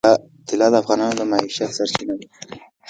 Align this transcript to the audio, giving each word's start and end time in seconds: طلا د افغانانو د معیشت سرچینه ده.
طلا 0.47 0.67
د 0.71 0.75
افغانانو 0.83 1.17
د 1.19 1.21
معیشت 1.31 1.69
سرچینه 1.77 2.13
ده. 2.19 2.25